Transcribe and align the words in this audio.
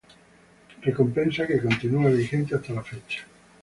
Recompensa 0.87 1.45
que 1.49 1.61
continúa 1.67 2.09
vigente 2.19 2.55
hasta 2.55 2.73
la 2.77 2.81
fecha. 2.91 3.21